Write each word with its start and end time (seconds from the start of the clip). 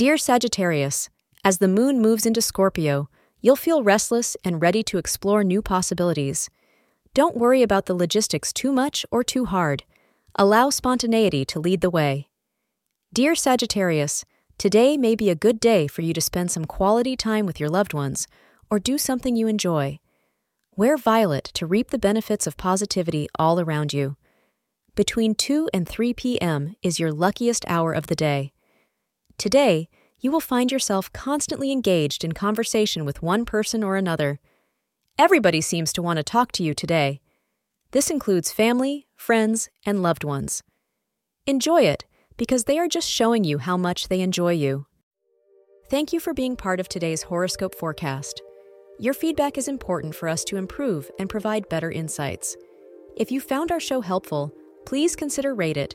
Dear 0.00 0.16
Sagittarius, 0.16 1.10
as 1.44 1.58
the 1.58 1.68
moon 1.68 2.00
moves 2.00 2.24
into 2.24 2.40
Scorpio, 2.40 3.10
you'll 3.42 3.54
feel 3.54 3.82
restless 3.82 4.34
and 4.42 4.62
ready 4.62 4.82
to 4.84 4.96
explore 4.96 5.44
new 5.44 5.60
possibilities. 5.60 6.48
Don't 7.12 7.36
worry 7.36 7.60
about 7.60 7.84
the 7.84 7.92
logistics 7.92 8.50
too 8.50 8.72
much 8.72 9.04
or 9.10 9.22
too 9.22 9.44
hard. 9.44 9.84
Allow 10.36 10.70
spontaneity 10.70 11.44
to 11.44 11.60
lead 11.60 11.82
the 11.82 11.90
way. 11.90 12.30
Dear 13.12 13.34
Sagittarius, 13.34 14.24
today 14.56 14.96
may 14.96 15.14
be 15.14 15.28
a 15.28 15.34
good 15.34 15.60
day 15.60 15.86
for 15.86 16.00
you 16.00 16.14
to 16.14 16.20
spend 16.22 16.50
some 16.50 16.64
quality 16.64 17.14
time 17.14 17.44
with 17.44 17.60
your 17.60 17.68
loved 17.68 17.92
ones 17.92 18.26
or 18.70 18.78
do 18.78 18.96
something 18.96 19.36
you 19.36 19.48
enjoy. 19.48 19.98
Wear 20.76 20.96
violet 20.96 21.44
to 21.52 21.66
reap 21.66 21.90
the 21.90 21.98
benefits 21.98 22.46
of 22.46 22.56
positivity 22.56 23.28
all 23.38 23.60
around 23.60 23.92
you. 23.92 24.16
Between 24.94 25.34
2 25.34 25.68
and 25.74 25.86
3 25.86 26.14
p.m. 26.14 26.74
is 26.82 26.98
your 26.98 27.12
luckiest 27.12 27.66
hour 27.68 27.92
of 27.92 28.06
the 28.06 28.16
day. 28.16 28.54
Today, 29.40 29.88
you 30.18 30.30
will 30.30 30.40
find 30.40 30.70
yourself 30.70 31.10
constantly 31.14 31.72
engaged 31.72 32.24
in 32.24 32.32
conversation 32.32 33.06
with 33.06 33.22
one 33.22 33.46
person 33.46 33.82
or 33.82 33.96
another. 33.96 34.38
Everybody 35.16 35.62
seems 35.62 35.94
to 35.94 36.02
want 36.02 36.18
to 36.18 36.22
talk 36.22 36.52
to 36.52 36.62
you 36.62 36.74
today. 36.74 37.22
This 37.92 38.10
includes 38.10 38.52
family, 38.52 39.06
friends, 39.16 39.70
and 39.86 40.02
loved 40.02 40.24
ones. 40.24 40.62
Enjoy 41.46 41.80
it 41.80 42.04
because 42.36 42.64
they 42.64 42.78
are 42.78 42.86
just 42.86 43.08
showing 43.08 43.42
you 43.42 43.56
how 43.56 43.78
much 43.78 44.08
they 44.08 44.20
enjoy 44.20 44.52
you. 44.52 44.84
Thank 45.88 46.12
you 46.12 46.20
for 46.20 46.34
being 46.34 46.54
part 46.54 46.78
of 46.78 46.90
today's 46.90 47.22
horoscope 47.22 47.74
forecast. 47.74 48.42
Your 48.98 49.14
feedback 49.14 49.56
is 49.56 49.68
important 49.68 50.14
for 50.14 50.28
us 50.28 50.44
to 50.44 50.58
improve 50.58 51.10
and 51.18 51.30
provide 51.30 51.70
better 51.70 51.90
insights. 51.90 52.58
If 53.16 53.32
you 53.32 53.40
found 53.40 53.72
our 53.72 53.80
show 53.80 54.02
helpful, 54.02 54.52
please 54.84 55.16
consider 55.16 55.54
rate 55.54 55.78
it. 55.78 55.94